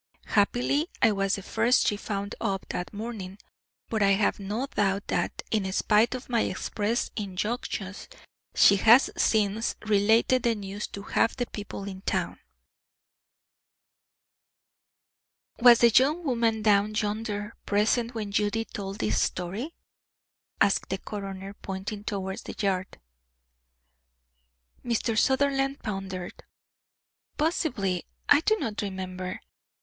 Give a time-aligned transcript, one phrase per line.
[0.29, 3.37] Happily, I was the first she found up that morning,
[3.87, 8.07] but I have no doubt that, in spite of my express injunctions,
[8.55, 12.39] she has since related the news to half the people in town."
[15.59, 19.75] "Was the young woman down yonder present when Judy told this story?"
[20.59, 22.99] asked the coroner, pointing towards the yard.
[24.83, 25.15] Mr.
[25.15, 26.43] Sutherland pondered.
[27.37, 29.41] "Possibly; I do not remember.